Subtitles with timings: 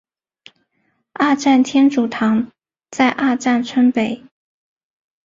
[1.13, 2.47] 二站天主堂
[2.89, 4.23] 在二站村北。